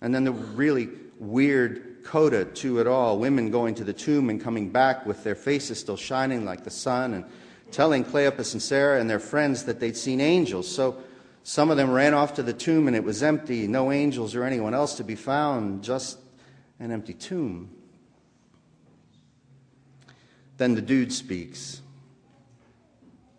And 0.00 0.14
then 0.14 0.24
the 0.24 0.32
really 0.32 0.88
weird 1.18 2.04
coda 2.04 2.46
to 2.46 2.80
it 2.80 2.86
all 2.86 3.18
women 3.18 3.50
going 3.50 3.74
to 3.74 3.84
the 3.84 3.92
tomb 3.92 4.30
and 4.30 4.40
coming 4.40 4.70
back 4.70 5.04
with 5.04 5.22
their 5.22 5.34
faces 5.34 5.78
still 5.78 5.98
shining 5.98 6.46
like 6.46 6.64
the 6.64 6.70
sun 6.70 7.12
and 7.12 7.24
telling 7.70 8.04
Cleopas 8.04 8.52
and 8.52 8.62
Sarah 8.62 9.00
and 9.00 9.08
their 9.08 9.20
friends 9.20 9.64
that 9.64 9.80
they'd 9.80 9.96
seen 9.96 10.20
angels. 10.20 10.68
So 10.68 10.96
some 11.42 11.70
of 11.70 11.76
them 11.76 11.90
ran 11.90 12.14
off 12.14 12.34
to 12.34 12.42
the 12.42 12.52
tomb 12.52 12.86
and 12.86 12.96
it 12.96 13.04
was 13.04 13.22
empty, 13.22 13.66
no 13.66 13.92
angels 13.92 14.34
or 14.34 14.44
anyone 14.44 14.74
else 14.74 14.94
to 14.96 15.04
be 15.04 15.14
found, 15.14 15.82
just 15.82 16.18
an 16.78 16.90
empty 16.90 17.14
tomb. 17.14 17.70
Then 20.56 20.74
the 20.74 20.82
dude 20.82 21.12
speaks. 21.12 21.80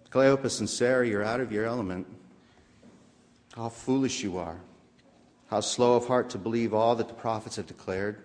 Cleopas 0.10 0.60
and 0.60 0.70
Sarah, 0.70 1.08
you're 1.08 1.24
out 1.24 1.40
of 1.40 1.52
your 1.52 1.66
element. 1.66 2.08
How 3.56 3.70
foolish 3.70 4.24
you 4.24 4.38
are. 4.38 4.60
How 5.48 5.60
slow 5.60 5.96
of 5.96 6.08
heart 6.08 6.30
to 6.32 6.38
believe 6.38 6.74
all 6.74 6.96
that 6.96 7.08
the 7.08 7.14
prophets 7.14 7.58
have 7.58 7.68
declared. 7.68 8.24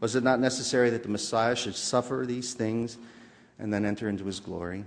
Was 0.00 0.16
it 0.16 0.22
not 0.22 0.40
necessary 0.40 0.90
that 0.90 1.02
the 1.02 1.08
Messiah 1.08 1.56
should 1.56 1.76
suffer 1.76 2.24
these 2.26 2.52
things 2.52 2.98
and 3.64 3.72
then 3.72 3.86
enter 3.86 4.10
into 4.10 4.26
his 4.26 4.40
glory? 4.40 4.84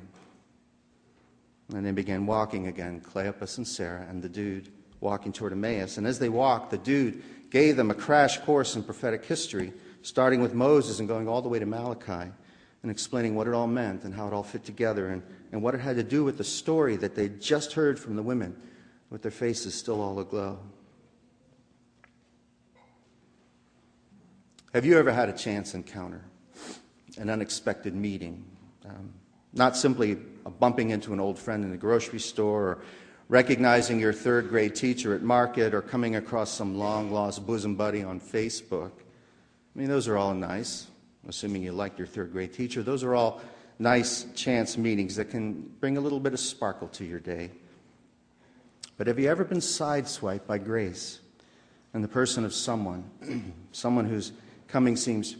And 1.73 1.83
they 1.83 1.91
began 1.91 2.27
walking 2.27 2.67
again, 2.67 3.01
Cleopas 3.01 3.57
and 3.57 3.67
Sarah 3.67 4.05
and 4.07 4.21
the 4.21 4.29
dude 4.29 4.69
walking 5.01 5.33
toward 5.33 5.51
Emmaus. 5.51 5.97
And 5.97 6.05
as 6.05 6.19
they 6.19 6.29
walked, 6.29 6.69
the 6.69 6.77
dude 6.77 7.23
gave 7.49 7.75
them 7.75 7.89
a 7.89 7.95
crash 7.95 8.37
course 8.37 8.75
in 8.75 8.83
prophetic 8.83 9.25
history, 9.25 9.73
starting 10.03 10.41
with 10.41 10.53
Moses 10.53 10.99
and 10.99 11.07
going 11.07 11.27
all 11.27 11.41
the 11.41 11.49
way 11.49 11.57
to 11.57 11.65
Malachi, 11.65 12.31
and 12.83 12.91
explaining 12.91 13.33
what 13.33 13.47
it 13.47 13.55
all 13.55 13.65
meant 13.65 14.03
and 14.03 14.13
how 14.13 14.27
it 14.27 14.33
all 14.33 14.43
fit 14.43 14.63
together 14.63 15.07
and, 15.07 15.23
and 15.51 15.63
what 15.63 15.73
it 15.73 15.79
had 15.79 15.95
to 15.95 16.03
do 16.03 16.23
with 16.23 16.37
the 16.37 16.43
story 16.43 16.97
that 16.97 17.15
they'd 17.15 17.41
just 17.41 17.73
heard 17.73 17.99
from 17.99 18.15
the 18.15 18.21
women 18.21 18.55
with 19.09 19.23
their 19.23 19.31
faces 19.31 19.73
still 19.73 20.01
all 20.01 20.19
aglow. 20.19 20.59
Have 24.71 24.85
you 24.85 24.99
ever 24.99 25.11
had 25.11 25.29
a 25.29 25.33
chance 25.33 25.73
encounter, 25.73 26.21
an 27.17 27.31
unexpected 27.31 27.95
meeting? 27.95 28.45
Um, 28.87 29.13
not 29.53 29.75
simply 29.75 30.15
bumping 30.59 30.91
into 30.91 31.13
an 31.13 31.19
old 31.19 31.37
friend 31.39 31.63
in 31.63 31.71
the 31.71 31.77
grocery 31.77 32.19
store 32.19 32.63
or 32.63 32.79
recognizing 33.29 33.99
your 33.99 34.13
third 34.13 34.49
grade 34.49 34.75
teacher 34.75 35.13
at 35.13 35.21
market 35.21 35.73
or 35.73 35.81
coming 35.81 36.15
across 36.15 36.51
some 36.51 36.77
long 36.77 37.11
lost 37.11 37.45
bosom 37.45 37.75
buddy 37.75 38.03
on 38.03 38.19
Facebook. 38.19 38.91
I 39.75 39.79
mean, 39.79 39.87
those 39.87 40.07
are 40.07 40.17
all 40.17 40.33
nice, 40.33 40.87
assuming 41.27 41.63
you 41.63 41.71
like 41.71 41.97
your 41.97 42.07
third 42.07 42.31
grade 42.31 42.53
teacher. 42.53 42.81
Those 42.83 43.03
are 43.03 43.15
all 43.15 43.41
nice 43.79 44.25
chance 44.35 44.77
meetings 44.77 45.15
that 45.17 45.29
can 45.29 45.61
bring 45.79 45.97
a 45.97 46.01
little 46.01 46.19
bit 46.19 46.33
of 46.33 46.39
sparkle 46.39 46.87
to 46.89 47.03
your 47.03 47.19
day. 47.19 47.51
But 48.97 49.07
have 49.07 49.19
you 49.19 49.29
ever 49.29 49.43
been 49.43 49.59
sideswiped 49.59 50.47
by 50.47 50.57
grace 50.57 51.19
in 51.93 52.01
the 52.01 52.07
person 52.07 52.45
of 52.45 52.53
someone, 52.53 53.53
someone 53.71 54.05
whose 54.05 54.31
coming 54.67 54.95
seems 54.95 55.35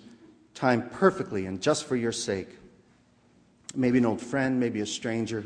timed 0.54 0.92
perfectly 0.92 1.46
and 1.46 1.62
just 1.62 1.86
for 1.86 1.96
your 1.96 2.12
sake? 2.12 2.50
Maybe 3.76 3.98
an 3.98 4.06
old 4.06 4.22
friend, 4.22 4.60
maybe 4.60 4.80
a 4.82 4.86
stranger, 4.86 5.46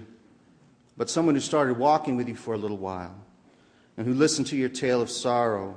but 0.97 1.09
someone 1.09 1.35
who 1.35 1.41
started 1.41 1.77
walking 1.77 2.17
with 2.17 2.27
you 2.27 2.35
for 2.35 2.53
a 2.53 2.57
little 2.57 2.77
while 2.77 3.15
and 3.97 4.05
who 4.05 4.13
listened 4.13 4.47
to 4.47 4.55
your 4.55 4.69
tale 4.69 5.01
of 5.01 5.09
sorrow 5.09 5.75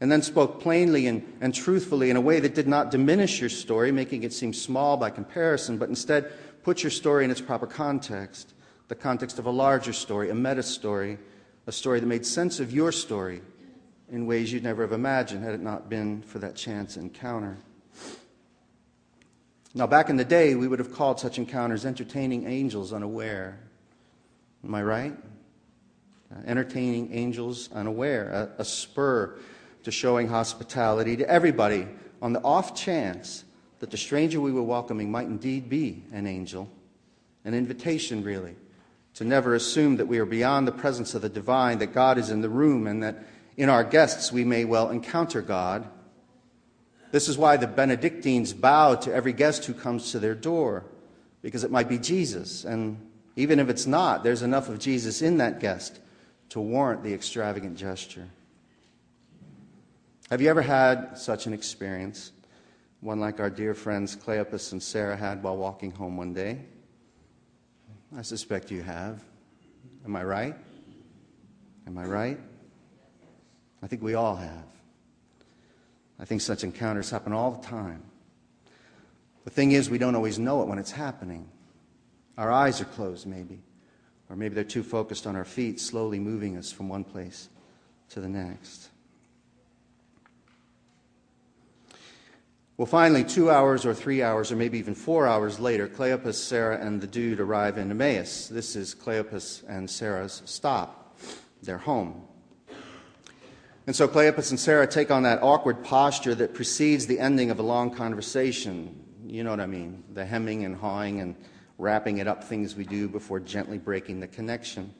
and 0.00 0.10
then 0.10 0.22
spoke 0.22 0.60
plainly 0.60 1.06
and, 1.06 1.22
and 1.40 1.54
truthfully 1.54 2.10
in 2.10 2.16
a 2.16 2.20
way 2.20 2.40
that 2.40 2.54
did 2.54 2.66
not 2.66 2.90
diminish 2.90 3.40
your 3.40 3.48
story, 3.48 3.92
making 3.92 4.24
it 4.24 4.32
seem 4.32 4.52
small 4.52 4.96
by 4.96 5.10
comparison, 5.10 5.78
but 5.78 5.88
instead 5.88 6.32
put 6.64 6.82
your 6.82 6.90
story 6.90 7.24
in 7.24 7.30
its 7.30 7.40
proper 7.40 7.66
context 7.66 8.54
the 8.92 8.96
context 8.96 9.38
of 9.38 9.46
a 9.46 9.50
larger 9.50 9.92
story, 9.92 10.28
a 10.28 10.34
meta 10.34 10.62
story, 10.62 11.16
a 11.66 11.72
story 11.72 11.98
that 11.98 12.04
made 12.04 12.26
sense 12.26 12.60
of 12.60 12.72
your 12.72 12.92
story 12.92 13.40
in 14.10 14.26
ways 14.26 14.52
you'd 14.52 14.62
never 14.62 14.82
have 14.82 14.92
imagined 14.92 15.42
had 15.42 15.54
it 15.54 15.62
not 15.62 15.88
been 15.88 16.20
for 16.20 16.38
that 16.40 16.54
chance 16.54 16.98
encounter. 16.98 17.56
Now, 19.74 19.86
back 19.86 20.10
in 20.10 20.16
the 20.16 20.24
day, 20.24 20.54
we 20.54 20.68
would 20.68 20.78
have 20.78 20.92
called 20.92 21.18
such 21.18 21.38
encounters 21.38 21.86
entertaining 21.86 22.46
angels 22.46 22.92
unaware. 22.92 23.58
Am 24.64 24.74
I 24.74 24.82
right? 24.82 25.14
Uh, 26.30 26.40
entertaining 26.46 27.12
angels 27.14 27.70
unaware, 27.72 28.50
a, 28.58 28.62
a 28.62 28.64
spur 28.64 29.38
to 29.84 29.90
showing 29.90 30.28
hospitality 30.28 31.16
to 31.16 31.28
everybody 31.28 31.88
on 32.20 32.32
the 32.32 32.40
off 32.42 32.74
chance 32.74 33.44
that 33.80 33.90
the 33.90 33.96
stranger 33.96 34.40
we 34.40 34.52
were 34.52 34.62
welcoming 34.62 35.10
might 35.10 35.26
indeed 35.26 35.68
be 35.68 36.04
an 36.12 36.26
angel. 36.26 36.68
An 37.44 37.54
invitation, 37.54 38.22
really, 38.22 38.54
to 39.14 39.24
never 39.24 39.54
assume 39.54 39.96
that 39.96 40.06
we 40.06 40.18
are 40.18 40.26
beyond 40.26 40.68
the 40.68 40.72
presence 40.72 41.14
of 41.14 41.22
the 41.22 41.28
divine, 41.28 41.78
that 41.78 41.92
God 41.92 42.18
is 42.18 42.30
in 42.30 42.42
the 42.42 42.48
room, 42.48 42.86
and 42.86 43.02
that 43.02 43.24
in 43.56 43.68
our 43.68 43.82
guests 43.82 44.30
we 44.30 44.44
may 44.44 44.64
well 44.64 44.90
encounter 44.90 45.42
God. 45.42 45.88
This 47.12 47.28
is 47.28 47.38
why 47.38 47.58
the 47.58 47.66
Benedictines 47.66 48.54
bow 48.54 48.96
to 48.96 49.14
every 49.14 49.34
guest 49.34 49.66
who 49.66 49.74
comes 49.74 50.10
to 50.10 50.18
their 50.18 50.34
door, 50.34 50.84
because 51.42 51.62
it 51.62 51.70
might 51.70 51.88
be 51.88 51.98
Jesus. 51.98 52.64
And 52.64 52.98
even 53.36 53.60
if 53.60 53.68
it's 53.68 53.86
not, 53.86 54.24
there's 54.24 54.42
enough 54.42 54.70
of 54.70 54.78
Jesus 54.78 55.20
in 55.22 55.36
that 55.36 55.60
guest 55.60 56.00
to 56.48 56.60
warrant 56.60 57.04
the 57.04 57.12
extravagant 57.12 57.76
gesture. 57.76 58.28
Have 60.30 60.40
you 60.40 60.48
ever 60.48 60.62
had 60.62 61.18
such 61.18 61.46
an 61.46 61.52
experience? 61.52 62.32
One 63.00 63.20
like 63.20 63.40
our 63.40 63.50
dear 63.50 63.74
friends 63.74 64.16
Cleopas 64.16 64.72
and 64.72 64.82
Sarah 64.82 65.16
had 65.16 65.42
while 65.42 65.58
walking 65.58 65.90
home 65.90 66.16
one 66.16 66.32
day? 66.32 66.60
I 68.16 68.22
suspect 68.22 68.70
you 68.70 68.82
have. 68.82 69.22
Am 70.06 70.16
I 70.16 70.24
right? 70.24 70.56
Am 71.86 71.98
I 71.98 72.04
right? 72.04 72.40
I 73.82 73.86
think 73.86 74.02
we 74.02 74.14
all 74.14 74.36
have. 74.36 74.64
I 76.22 76.24
think 76.24 76.40
such 76.40 76.62
encounters 76.62 77.10
happen 77.10 77.32
all 77.32 77.50
the 77.50 77.66
time. 77.66 78.00
The 79.44 79.50
thing 79.50 79.72
is, 79.72 79.90
we 79.90 79.98
don't 79.98 80.14
always 80.14 80.38
know 80.38 80.62
it 80.62 80.68
when 80.68 80.78
it's 80.78 80.92
happening. 80.92 81.48
Our 82.38 82.52
eyes 82.52 82.80
are 82.80 82.84
closed, 82.84 83.26
maybe. 83.26 83.60
Or 84.30 84.36
maybe 84.36 84.54
they're 84.54 84.62
too 84.62 84.84
focused 84.84 85.26
on 85.26 85.34
our 85.34 85.44
feet, 85.44 85.80
slowly 85.80 86.20
moving 86.20 86.56
us 86.56 86.70
from 86.70 86.88
one 86.88 87.02
place 87.02 87.48
to 88.10 88.20
the 88.20 88.28
next. 88.28 88.88
Well, 92.76 92.86
finally, 92.86 93.24
two 93.24 93.50
hours 93.50 93.84
or 93.84 93.92
three 93.92 94.22
hours, 94.22 94.52
or 94.52 94.56
maybe 94.56 94.78
even 94.78 94.94
four 94.94 95.26
hours 95.26 95.58
later, 95.58 95.88
Cleopas, 95.88 96.34
Sarah, 96.34 96.78
and 96.80 97.00
the 97.00 97.08
dude 97.08 97.40
arrive 97.40 97.78
in 97.78 97.90
Emmaus. 97.90 98.46
This 98.46 98.76
is 98.76 98.94
Cleopas 98.94 99.64
and 99.68 99.90
Sarah's 99.90 100.40
stop, 100.44 101.18
their 101.62 101.78
home. 101.78 102.22
And 103.86 103.96
so 103.96 104.06
Cleopas 104.06 104.50
and 104.50 104.60
Sarah 104.60 104.86
take 104.86 105.10
on 105.10 105.24
that 105.24 105.42
awkward 105.42 105.82
posture 105.82 106.34
that 106.36 106.54
precedes 106.54 107.06
the 107.06 107.18
ending 107.18 107.50
of 107.50 107.58
a 107.58 107.62
long 107.62 107.90
conversation. 107.90 109.04
You 109.26 109.42
know 109.42 109.50
what 109.50 109.60
I 109.60 109.66
mean? 109.66 110.04
The 110.12 110.24
hemming 110.24 110.64
and 110.64 110.76
hawing 110.76 111.20
and 111.20 111.34
wrapping 111.78 112.18
it 112.18 112.28
up 112.28 112.44
things 112.44 112.76
we 112.76 112.84
do 112.84 113.08
before 113.08 113.40
gently 113.40 113.78
breaking 113.78 114.20
the 114.20 114.28
connection. 114.28 114.94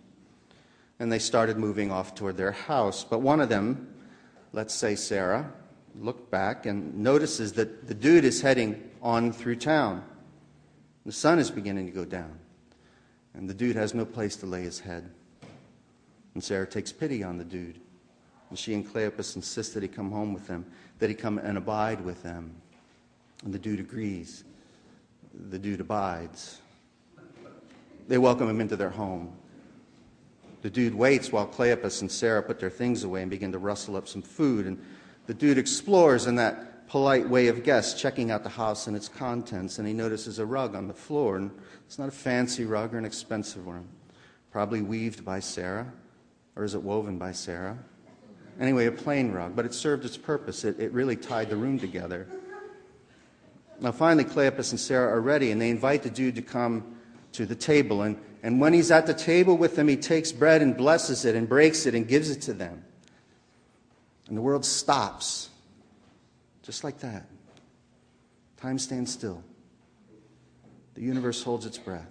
And 0.99 1.13
they 1.13 1.21
started 1.21 1.59
moving 1.59 1.93
off 1.93 2.15
toward 2.15 2.37
their 2.37 2.53
house. 2.53 3.05
But 3.05 3.21
one 3.21 3.41
of 3.41 3.49
them, 3.49 3.95
let's 4.53 4.75
say 4.75 4.97
Sarah, 4.97 5.53
looked 5.95 6.31
back 6.31 6.67
and 6.67 6.99
notices 6.99 7.53
that 7.53 7.87
the 7.87 7.95
dude 7.95 8.25
is 8.25 8.41
heading 8.41 8.91
on 9.01 9.33
through 9.33 9.57
town. 9.57 10.05
The 11.05 11.13
sun 11.13 11.39
is 11.39 11.51
beginning 11.51 11.87
to 11.87 11.93
go 11.93 12.05
down, 12.05 12.39
and 13.35 13.51
the 13.51 13.55
dude 13.55 13.77
has 13.77 13.93
no 13.93 14.05
place 14.05 14.37
to 14.37 14.47
lay 14.47 14.63
his 14.63 14.81
head. 14.81 15.11
And 16.35 16.43
Sarah 16.43 16.67
takes 16.67 16.93
pity 16.93 17.23
on 17.23 17.39
the 17.39 17.45
dude. 17.45 17.81
And 18.53 18.59
she 18.59 18.75
and 18.75 18.87
Cleopas 18.87 19.35
insist 19.35 19.73
that 19.73 19.83
he 19.83 19.89
come 19.89 20.11
home 20.11 20.35
with 20.35 20.47
them, 20.47 20.67
that 20.99 21.09
he 21.09 21.17
come 21.17 21.39
and 21.39 21.57
abide 21.57 22.03
with 22.03 22.23
them. 22.23 22.55
And 23.47 23.55
the 23.55 23.59
dude 23.59 23.81
agrees. 23.81 24.45
The 25.49 25.59
dude 25.59 25.81
abides. 25.81 26.59
They 28.09 28.19
welcome 28.19 28.51
him 28.51 28.61
into 28.61 28.77
their 28.77 28.91
home. 28.91 29.33
The 30.61 30.69
dude 30.69 30.95
waits 30.95 31.33
while 31.33 31.47
Cleopas 31.47 32.03
and 32.03 32.13
Sarah 32.13 32.43
put 32.43 32.61
their 32.61 32.69
things 32.69 33.05
away 33.05 33.23
and 33.23 33.31
begin 33.31 33.53
to 33.53 33.59
rustle 33.59 33.97
up 33.97 34.07
some 34.07 34.21
food. 34.21 34.67
And 34.67 34.79
the 35.27 35.33
dude 35.33 35.57
explores 35.57 36.27
in 36.27 36.35
that 36.35 36.87
polite 36.89 37.27
way 37.27 37.47
of 37.47 37.65
guests, 37.65 37.99
checking 37.99 38.31
out 38.31 38.43
the 38.43 38.51
house 38.51 38.87
and 38.87 38.95
its 38.95 39.09
contents, 39.09 39.79
and 39.79 39.89
he 39.89 39.95
notices 39.95 40.39
a 40.39 40.45
rug 40.45 40.75
on 40.75 40.89
the 40.89 40.93
floor. 40.93 41.39
And 41.39 41.53
it's 41.87 41.99
not 41.99 42.09
a 42.09 42.13
fancy 42.13 42.67
rug 42.67 42.93
or 42.93 42.99
an 42.99 43.07
expensive 43.07 43.67
one, 43.67 43.89
probably 44.51 44.83
weaved 44.83 45.25
by 45.25 45.41
Sarah, 45.41 45.91
or 46.55 46.65
is 46.65 46.75
it 46.75 46.83
woven 46.83 47.17
by 47.17 47.33
Sarah? 47.33 47.79
Anyway, 48.61 48.87
a 48.87 48.93
plain 48.93 49.33
rug, 49.33 49.57
but 49.57 49.65
it 49.65 49.75
served 49.75 50.05
its 50.05 50.17
purpose. 50.17 50.65
It, 50.65 50.79
it 50.79 50.93
really 50.93 51.17
tied 51.17 51.51
the 51.51 51.57
room 51.57 51.79
together. 51.79 52.27
Now, 53.81 53.93
finally, 53.93 54.25
Cleopas 54.25 54.71
and 54.71 54.79
Sarah 54.79 55.09
are 55.09 55.21
ready, 55.21 55.51
and 55.51 55.61
they 55.61 55.71
invite 55.71 56.03
the 56.03 56.11
dude 56.11 56.37
to 56.37 56.43
come 56.43 56.97
to 57.33 57.47
the 57.47 57.55
table. 57.55 58.03
And, 58.03 58.17
and 58.43 58.61
when 58.61 58.73
he's 58.73 58.91
at 58.91 59.07
the 59.07 59.15
table 59.15 59.57
with 59.57 59.75
them, 59.75 59.89
he 59.89 59.97
takes 59.97 60.31
bread 60.31 60.63
and 60.63 60.77
blesses 60.77 61.25
it 61.25 61.35
and 61.35 61.49
breaks 61.49 61.87
it 61.87 61.95
and 61.95 62.07
gives 62.07 62.31
it 62.31 62.43
to 62.43 62.53
them. 62.53 62.85
And 64.29 64.37
the 64.37 64.43
world 64.43 64.65
stops, 64.65 65.51
just 66.63 66.85
like 66.85 66.99
that. 67.01 67.27
Time 68.59 68.79
stands 68.79 69.13
still. 69.13 69.43
The 70.95 71.03
universe 71.03 71.43
holds 71.43 71.67
its 71.67 71.79
breath. 71.79 72.11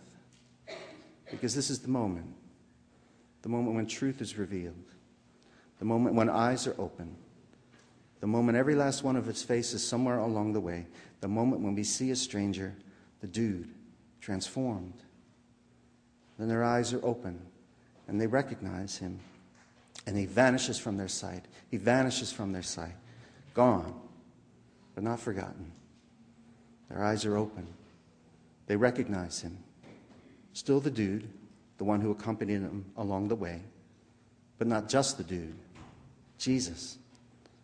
Because 1.30 1.56
this 1.56 1.70
is 1.70 1.80
the 1.80 1.88
moment 1.88 2.36
the 3.42 3.50
moment 3.50 3.76
when 3.76 3.88
truth 3.88 4.22
is 4.22 4.38
revealed, 4.38 4.76
the 5.82 5.86
moment 5.86 6.14
when 6.14 6.30
eyes 6.30 6.68
are 6.68 6.76
open, 6.78 7.16
the 8.20 8.28
moment 8.28 8.56
every 8.56 8.76
last 8.76 9.04
one 9.04 9.16
of 9.16 9.28
its 9.28 9.42
faces 9.42 9.84
somewhere 9.84 10.20
along 10.20 10.54
the 10.54 10.60
way, 10.60 10.86
the 11.22 11.28
moment 11.28 11.64
when 11.64 11.74
we 11.74 11.84
see 11.84 12.12
a 12.12 12.16
stranger, 12.16 12.76
the 13.20 13.26
dude, 13.26 13.68
transformed. 14.20 14.94
Then 16.38 16.48
their 16.48 16.64
eyes 16.64 16.94
are 16.94 17.04
open 17.04 17.42
and 18.08 18.22
they 18.22 18.28
recognize 18.28 18.98
him 18.98 19.22
and 20.06 20.16
he 20.16 20.28
vanishes 20.28 20.78
from 20.78 20.98
their 20.98 21.08
sight. 21.08 21.46
He 21.72 21.78
vanishes 21.78 22.32
from 22.32 22.54
their 22.54 22.62
sight. 22.62 22.94
Gone, 23.56 24.00
but 24.94 25.04
not 25.04 25.20
forgotten. 25.20 25.72
Their 26.90 27.04
eyes 27.04 27.26
are 27.26 27.38
open. 27.38 27.66
They 28.68 28.76
recognize 28.76 29.42
him. 29.42 29.58
Still 30.54 30.80
the 30.80 30.92
dude, 30.92 31.28
the 31.80 31.86
one 31.86 32.02
who 32.02 32.12
accompanied 32.12 32.62
him 32.62 32.86
along 32.98 33.30
the 33.30 33.36
way, 33.36 33.62
but 34.60 34.68
not 34.68 34.88
just 34.88 35.18
the 35.18 35.24
dude. 35.24 35.56
Jesus. 36.42 36.98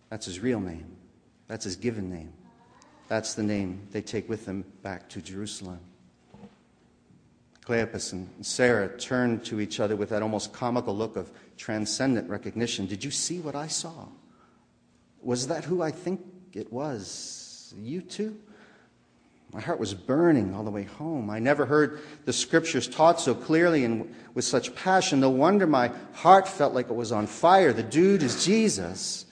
That's 0.10 0.28
his 0.28 0.40
real 0.40 0.60
name. 0.60 0.86
That's 1.48 1.66
his 1.66 1.76
given 1.76 2.10
name. 2.10 2.32
That's 3.08 3.34
the 3.34 3.44
name 3.44 3.88
they 3.92 4.02
take 4.02 4.30
with 4.30 4.46
them 4.46 4.64
back 4.84 5.10
to 5.10 5.22
Jerusalem. 5.22 5.80
Cleopas 7.66 8.14
and 8.14 8.30
Sarah 8.46 8.88
turned 8.98 9.44
to 9.46 9.60
each 9.60 9.80
other 9.80 9.96
with 9.96 10.10
that 10.10 10.22
almost 10.22 10.54
comical 10.54 10.96
look 10.96 11.18
of 11.18 11.32
transcendent 11.58 12.30
recognition. 12.30 12.86
Did 12.86 13.04
you 13.04 13.12
see 13.12 13.40
what 13.40 13.56
I 13.56 13.68
saw? 13.68 14.06
Was 15.22 15.48
that 15.48 15.66
who 15.66 15.82
I 15.82 15.92
think 15.92 16.22
it 16.54 16.72
was? 16.72 17.74
You 17.78 18.02
too? 18.02 18.38
My 19.54 19.62
heart 19.62 19.80
was 19.80 19.94
burning 19.94 20.54
all 20.54 20.64
the 20.64 20.72
way 20.72 20.84
home. 20.84 21.30
I 21.30 21.40
never 21.40 21.66
heard 21.66 22.02
the 22.26 22.34
scriptures 22.34 22.88
taught 22.88 23.22
so 23.22 23.34
clearly 23.34 23.86
and 23.86 24.14
with 24.34 24.44
such 24.46 24.76
passion. 24.76 25.22
No 25.22 25.30
wonder 25.30 25.66
my 25.66 25.92
heart 26.14 26.48
felt 26.48 26.74
like 26.74 26.90
it 26.90 26.96
was 26.96 27.12
on 27.12 27.28
fire. 27.28 27.72
The 27.72 27.84
dude 27.84 28.24
is 28.24 28.46
Jesus. 28.46 29.26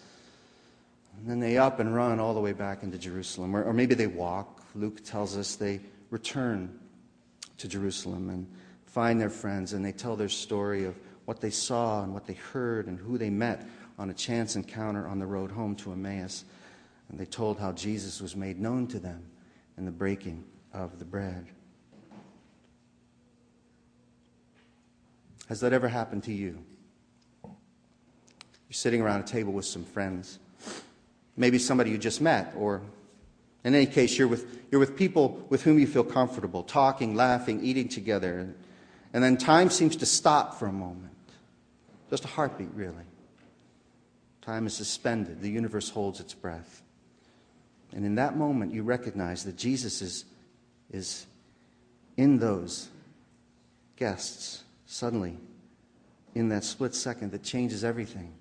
And 1.18 1.30
then 1.30 1.40
they 1.40 1.58
up 1.58 1.80
and 1.80 1.94
run 1.94 2.20
all 2.20 2.34
the 2.34 2.40
way 2.40 2.54
back 2.54 2.82
into 2.82 2.98
Jerusalem. 2.98 3.56
Or, 3.56 3.64
or 3.64 3.74
maybe 3.74 3.94
they 3.94 4.08
walk. 4.08 4.64
Luke 4.74 5.04
tells 5.04 5.36
us 5.38 5.56
they 5.56 5.82
return 6.12 6.80
to 7.58 7.68
Jerusalem 7.68 8.30
and 8.30 8.48
find 8.86 9.20
their 9.20 9.30
friends 9.30 9.74
and 9.74 9.84
they 9.84 9.92
tell 9.92 10.16
their 10.16 10.30
story 10.30 10.86
of 10.86 10.98
what 11.26 11.42
they 11.42 11.50
saw 11.50 12.04
and 12.04 12.14
what 12.14 12.26
they 12.26 12.34
heard 12.34 12.88
and 12.88 12.98
who 12.98 13.18
they 13.18 13.30
met 13.30 13.68
on 14.00 14.10
a 14.10 14.14
chance 14.14 14.56
encounter 14.56 15.08
on 15.08 15.20
the 15.20 15.26
road 15.26 15.52
home 15.52 15.76
to 15.76 15.92
Emmaus. 15.92 16.46
And 17.10 17.20
they 17.20 17.26
told 17.26 17.60
how 17.60 17.74
Jesus 17.74 18.22
was 18.22 18.36
made 18.36 18.60
known 18.60 18.88
to 18.88 19.00
them 19.00 19.24
in 19.78 19.86
the 19.86 19.92
breaking 19.92 20.44
of 20.74 21.00
the 21.00 21.06
bread. 21.06 21.46
Has 25.50 25.60
that 25.60 25.74
ever 25.74 25.88
happened 25.88 26.24
to 26.24 26.34
you? 26.34 26.58
You're 27.44 27.54
sitting 28.72 29.02
around 29.02 29.22
a 29.22 29.24
table 29.24 29.54
with 29.54 29.66
some 29.66 29.84
friends, 29.84 30.40
maybe 31.38 31.60
somebody 31.60 31.92
you 31.92 31.98
just 31.98 32.20
met, 32.20 32.54
or 32.58 32.82
in 33.64 33.74
any 33.74 33.86
case, 33.86 34.18
you're 34.18 34.28
with, 34.28 34.46
you're 34.72 34.80
with 34.80 34.96
people 34.96 35.46
with 35.50 35.64
whom 35.64 35.80
you 35.80 35.88
feel 35.88 36.04
comfortable, 36.04 36.64
talking, 36.64 37.16
laughing, 37.16 37.64
eating 37.64 37.88
together. 37.88 38.54
And 39.14 39.24
then 39.24 39.38
time 39.38 39.70
seems 39.70 39.96
to 39.98 40.06
stop 40.06 40.60
for 40.60 40.68
a 40.68 40.72
moment. 40.72 41.14
Just 42.10 42.26
a 42.26 42.28
heartbeat, 42.28 42.70
really. 42.74 42.96
Time 44.42 44.68
is 44.68 44.76
suspended, 44.76 45.42
the 45.42 45.50
universe 45.50 45.90
holds 45.90 46.20
its 46.20 46.34
breath. 46.34 46.84
And 47.94 48.06
in 48.06 48.16
that 48.16 48.38
moment, 48.38 48.74
you 48.74 48.84
recognize 48.84 49.44
that 49.46 49.56
Jesus 49.56 50.02
is, 50.02 50.26
is 50.92 51.26
in 52.18 52.40
those 52.40 52.90
guests 53.96 54.64
suddenly, 54.86 55.38
in 56.34 56.50
that 56.50 56.64
split 56.64 56.94
second 56.94 57.32
that 57.32 57.44
changes 57.44 57.84
everything. 57.84 58.34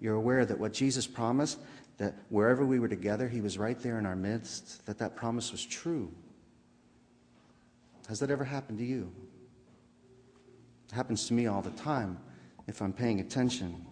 You're 0.00 0.14
aware 0.14 0.46
that 0.46 0.58
what 0.58 0.72
Jesus 0.72 1.06
promised 1.06 1.58
that 1.98 2.14
wherever 2.28 2.64
we 2.64 2.78
were 2.78 2.88
together, 2.88 3.28
He 3.28 3.40
was 3.40 3.58
right 3.58 3.78
there 3.78 3.98
in 3.98 4.06
our 4.06 4.16
midst, 4.16 4.86
that 4.86 4.98
that 4.98 5.16
promise 5.16 5.52
was 5.52 5.64
true. 5.64 6.10
Has 8.08 8.20
that 8.20 8.30
ever 8.30 8.44
happened 8.44 8.78
to 8.78 8.84
you? 8.84 9.12
It 10.88 10.94
happens 10.94 11.26
to 11.26 11.34
me 11.34 11.46
all 11.46 11.60
the 11.60 11.70
time 11.72 12.18
if 12.66 12.80
I'm 12.80 12.92
paying 12.92 13.20
attention. 13.20 13.84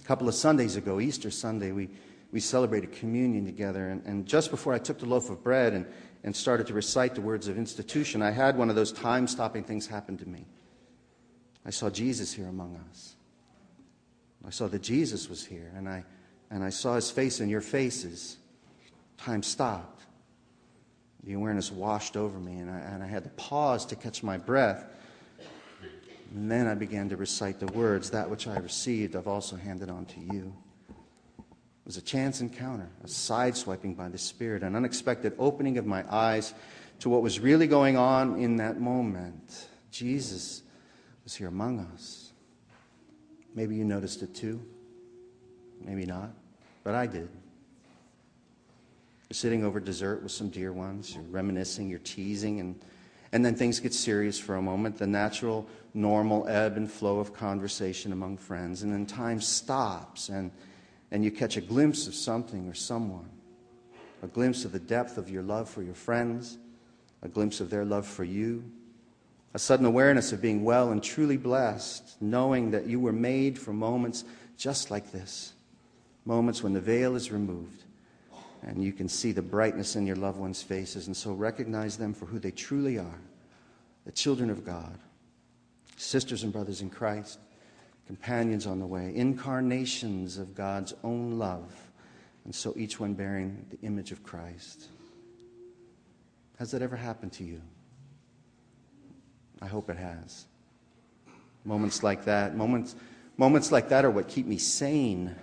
A 0.00 0.04
couple 0.04 0.28
of 0.28 0.34
Sundays 0.34 0.76
ago, 0.76 1.00
Easter 1.00 1.30
Sunday, 1.30 1.70
we, 1.70 1.88
we 2.32 2.40
celebrated 2.40 2.92
communion 2.92 3.44
together. 3.44 3.88
And, 3.88 4.04
and 4.06 4.26
just 4.26 4.50
before 4.50 4.72
I 4.72 4.78
took 4.78 4.98
the 4.98 5.06
loaf 5.06 5.30
of 5.30 5.44
bread 5.44 5.74
and, 5.74 5.86
and 6.24 6.34
started 6.34 6.66
to 6.68 6.74
recite 6.74 7.14
the 7.14 7.20
words 7.20 7.46
of 7.46 7.58
institution, 7.58 8.22
I 8.22 8.30
had 8.30 8.56
one 8.56 8.70
of 8.70 8.76
those 8.76 8.90
time 8.90 9.28
stopping 9.28 9.62
things 9.62 9.86
happen 9.86 10.16
to 10.16 10.28
me. 10.28 10.46
I 11.64 11.70
saw 11.70 11.90
Jesus 11.90 12.32
here 12.32 12.48
among 12.48 12.80
us. 12.90 13.14
I 14.44 14.50
saw 14.50 14.66
that 14.68 14.82
Jesus 14.82 15.28
was 15.28 15.44
here, 15.44 15.72
and 15.76 15.88
I, 15.88 16.04
and 16.50 16.64
I 16.64 16.70
saw 16.70 16.96
his 16.96 17.10
face 17.10 17.38
in 17.38 17.48
your 17.48 17.60
faces. 17.60 18.38
Time 19.16 19.42
stopped. 19.42 20.02
The 21.22 21.34
awareness 21.34 21.70
washed 21.70 22.16
over 22.16 22.40
me, 22.40 22.58
and 22.58 22.68
I, 22.68 22.78
and 22.78 23.02
I 23.04 23.06
had 23.06 23.22
to 23.22 23.30
pause 23.30 23.86
to 23.86 23.94
catch 23.94 24.24
my 24.24 24.38
breath. 24.38 24.84
And 26.34 26.50
then 26.50 26.66
I 26.66 26.74
began 26.74 27.08
to 27.10 27.16
recite 27.16 27.60
the 27.60 27.66
words, 27.66 28.10
That 28.10 28.28
which 28.28 28.48
I 28.48 28.56
received, 28.56 29.14
I've 29.14 29.28
also 29.28 29.54
handed 29.54 29.90
on 29.90 30.06
to 30.06 30.20
you. 30.20 30.52
Was 31.92 31.98
a 31.98 32.00
chance 32.00 32.40
encounter, 32.40 32.88
a 33.04 33.06
sideswiping 33.06 33.98
by 33.98 34.08
the 34.08 34.16
Spirit, 34.16 34.62
an 34.62 34.74
unexpected 34.74 35.34
opening 35.38 35.76
of 35.76 35.84
my 35.84 36.02
eyes 36.10 36.54
to 37.00 37.10
what 37.10 37.20
was 37.20 37.38
really 37.38 37.66
going 37.66 37.98
on 37.98 38.38
in 38.38 38.56
that 38.56 38.80
moment. 38.80 39.68
Jesus 39.90 40.62
was 41.22 41.34
here 41.34 41.48
among 41.48 41.80
us. 41.92 42.32
Maybe 43.54 43.76
you 43.76 43.84
noticed 43.84 44.22
it 44.22 44.34
too. 44.34 44.64
Maybe 45.84 46.06
not, 46.06 46.30
but 46.82 46.94
I 46.94 47.06
did. 47.06 47.28
You're 49.28 49.34
sitting 49.34 49.62
over 49.62 49.78
dessert 49.78 50.22
with 50.22 50.32
some 50.32 50.48
dear 50.48 50.72
ones, 50.72 51.14
you're 51.14 51.22
reminiscing, 51.24 51.90
you're 51.90 51.98
teasing, 51.98 52.58
and, 52.58 52.80
and 53.32 53.44
then 53.44 53.54
things 53.54 53.80
get 53.80 53.92
serious 53.92 54.40
for 54.40 54.54
a 54.54 54.62
moment. 54.62 54.96
The 54.96 55.06
natural, 55.06 55.68
normal 55.92 56.48
ebb 56.48 56.78
and 56.78 56.90
flow 56.90 57.18
of 57.18 57.34
conversation 57.34 58.12
among 58.12 58.38
friends, 58.38 58.82
and 58.82 58.90
then 58.90 59.04
time 59.04 59.42
stops, 59.42 60.30
and, 60.30 60.50
and 61.12 61.24
you 61.24 61.30
catch 61.30 61.56
a 61.56 61.60
glimpse 61.60 62.08
of 62.08 62.14
something 62.16 62.68
or 62.68 62.74
someone, 62.74 63.30
a 64.24 64.26
glimpse 64.26 64.64
of 64.64 64.72
the 64.72 64.80
depth 64.80 65.16
of 65.16 65.30
your 65.30 65.44
love 65.44 65.68
for 65.68 65.84
your 65.84 65.94
friends, 65.94 66.58
a 67.22 67.28
glimpse 67.28 67.60
of 67.60 67.70
their 67.70 67.84
love 67.84 68.04
for 68.04 68.24
you 68.24 68.64
a 69.54 69.58
sudden 69.58 69.84
awareness 69.84 70.32
of 70.32 70.40
being 70.40 70.64
well 70.64 70.92
and 70.92 71.02
truly 71.02 71.36
blessed, 71.36 72.16
knowing 72.20 72.70
that 72.70 72.86
you 72.86 72.98
were 72.98 73.12
made 73.12 73.58
for 73.58 73.72
moments 73.72 74.24
just 74.56 74.90
like 74.90 75.10
this 75.12 75.54
moments 76.24 76.62
when 76.62 76.72
the 76.72 76.80
veil 76.80 77.16
is 77.16 77.32
removed 77.32 77.82
and 78.64 78.82
you 78.82 78.92
can 78.92 79.08
see 79.08 79.32
the 79.32 79.42
brightness 79.42 79.96
in 79.96 80.06
your 80.06 80.14
loved 80.14 80.38
ones' 80.38 80.62
faces, 80.62 81.08
and 81.08 81.16
so 81.16 81.32
recognize 81.32 81.96
them 81.96 82.14
for 82.14 82.26
who 82.26 82.38
they 82.38 82.52
truly 82.52 82.96
are 82.96 83.20
the 84.04 84.12
children 84.12 84.50
of 84.50 84.64
God, 84.64 84.98
sisters 85.96 86.42
and 86.42 86.52
brothers 86.52 86.80
in 86.80 86.90
Christ, 86.90 87.38
companions 88.06 88.66
on 88.66 88.78
the 88.78 88.86
way, 88.86 89.12
incarnations 89.14 90.38
of 90.38 90.54
God's 90.54 90.94
own 91.04 91.38
love, 91.38 91.72
and 92.44 92.54
so 92.54 92.74
each 92.76 92.98
one 92.98 93.14
bearing 93.14 93.64
the 93.70 93.86
image 93.86 94.12
of 94.12 94.22
Christ. 94.22 94.88
Has 96.58 96.70
that 96.72 96.82
ever 96.82 96.96
happened 96.96 97.32
to 97.34 97.44
you? 97.44 97.60
I 99.60 99.66
hope 99.66 99.88
it 99.90 99.96
has. 99.96 100.46
Moments 101.64 102.02
like 102.02 102.24
that, 102.24 102.56
moments, 102.56 102.96
moments 103.36 103.70
like 103.70 103.88
that 103.90 104.04
are 104.04 104.10
what 104.10 104.28
keep 104.28 104.46
me 104.46 104.58
sane, 104.58 105.34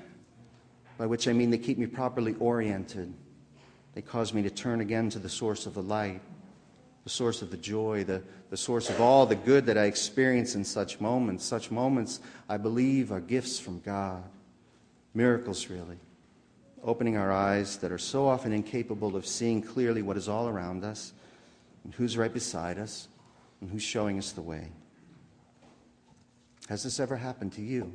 by 0.98 1.06
which 1.06 1.28
I 1.28 1.34
mean 1.34 1.50
they 1.50 1.58
keep 1.58 1.78
me 1.78 1.88
properly 1.88 2.36
oriented. 2.40 3.14
They 3.94 4.02
cause 4.02 4.34
me 4.34 4.42
to 4.44 4.50
turn 4.50 4.82
again 4.82 5.10
to 5.12 5.20
the 5.20 5.30
source 5.30 5.66
of 5.66 5.74
the 5.74 5.82
light, 5.82 6.22
the 7.10 7.16
source 7.16 7.42
of 7.42 7.50
the 7.50 7.58
joy, 7.58 8.04
the, 8.04 8.22
the 8.52 8.56
source 8.56 8.88
of 8.88 9.02
all 9.02 9.26
the 9.26 9.34
good 9.34 9.66
that 9.66 9.80
I 9.80 9.86
experience 9.86 10.54
in 10.54 10.64
such 10.64 11.02
moments. 11.02 11.44
Such 11.44 11.72
moments, 11.72 12.20
I 12.48 12.58
believe, 12.58 13.12
are 13.12 13.20
gifts 13.20 13.60
from 13.60 13.80
God. 13.80 14.22
Miracles, 15.16 15.72
really. 15.72 15.98
Opening 16.84 17.18
our 17.18 17.32
eyes 17.32 17.78
that 17.78 17.92
are 17.92 17.98
so 17.98 18.28
often 18.28 18.54
incapable 18.54 19.16
of 19.16 19.26
seeing 19.26 19.60
clearly 19.60 20.04
what 20.04 20.18
is 20.18 20.30
all 20.30 20.48
around 20.48 20.84
us 20.84 21.14
and 21.84 21.96
who's 21.96 22.16
right 22.16 22.32
beside 22.32 22.78
us 22.78 23.08
and 23.60 23.72
who's 23.72 23.82
showing 23.82 24.20
us 24.20 24.32
the 24.32 24.44
way. 24.44 24.68
Has 26.68 26.84
this 26.84 27.00
ever 27.00 27.16
happened 27.16 27.54
to 27.54 27.64
you? 27.64 27.92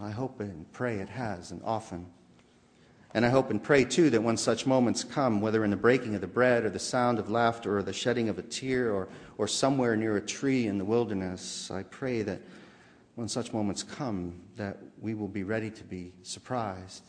I 0.00 0.12
hope 0.12 0.38
and 0.38 0.70
pray 0.70 0.98
it 0.98 1.08
has, 1.08 1.50
and 1.50 1.60
often. 1.64 2.06
And 3.14 3.24
I 3.24 3.28
hope 3.28 3.50
and 3.50 3.62
pray, 3.62 3.84
too, 3.84 4.10
that 4.10 4.22
when 4.22 4.36
such 4.36 4.66
moments 4.66 5.04
come, 5.04 5.40
whether 5.40 5.64
in 5.64 5.70
the 5.70 5.76
breaking 5.76 6.16
of 6.16 6.20
the 6.20 6.26
bread 6.26 6.64
or 6.64 6.70
the 6.70 6.80
sound 6.80 7.20
of 7.20 7.30
laughter 7.30 7.78
or 7.78 7.82
the 7.82 7.92
shedding 7.92 8.28
of 8.28 8.40
a 8.40 8.42
tear 8.42 8.92
or, 8.92 9.08
or 9.38 9.46
somewhere 9.46 9.96
near 9.96 10.16
a 10.16 10.20
tree 10.20 10.66
in 10.66 10.78
the 10.78 10.84
wilderness, 10.84 11.70
I 11.70 11.84
pray 11.84 12.22
that 12.22 12.40
when 13.14 13.28
such 13.28 13.52
moments 13.52 13.84
come, 13.84 14.40
that 14.56 14.78
we 15.00 15.14
will 15.14 15.28
be 15.28 15.44
ready 15.44 15.70
to 15.70 15.84
be 15.84 16.12
surprised, 16.22 17.04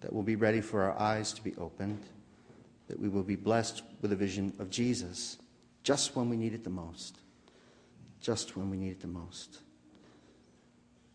that 0.00 0.10
we'll 0.10 0.22
be 0.22 0.36
ready 0.36 0.62
for 0.62 0.82
our 0.82 0.98
eyes 0.98 1.34
to 1.34 1.44
be 1.44 1.54
opened, 1.56 2.02
that 2.88 2.98
we 2.98 3.10
will 3.10 3.22
be 3.22 3.36
blessed 3.36 3.82
with 4.00 4.12
a 4.12 4.16
vision 4.16 4.54
of 4.58 4.70
Jesus 4.70 5.36
just 5.82 6.16
when 6.16 6.30
we 6.30 6.36
need 6.36 6.54
it 6.54 6.64
the 6.64 6.70
most. 6.70 7.18
Just 8.20 8.56
when 8.56 8.70
we 8.70 8.78
need 8.78 8.92
it 8.92 9.00
the 9.00 9.06
most. 9.06 9.60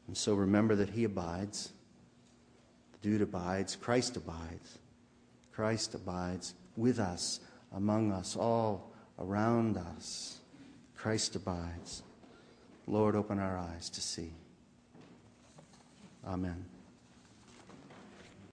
And 0.07 0.15
so 0.15 0.35
remember 0.35 0.75
that 0.75 0.91
He 0.91 1.05
abides. 1.05 1.73
Dude 3.01 3.21
abides. 3.21 3.75
Christ 3.75 4.17
abides. 4.17 4.79
Christ 5.51 5.95
abides 5.95 6.53
with 6.77 6.99
us, 6.99 7.39
among 7.75 8.11
us, 8.11 8.35
all 8.35 8.91
around 9.19 9.77
us. 9.77 10.39
Christ 10.95 11.35
abides. 11.35 12.03
Lord, 12.87 13.15
open 13.15 13.39
our 13.39 13.57
eyes 13.57 13.89
to 13.89 14.01
see. 14.01 14.31
Amen. 16.25 16.70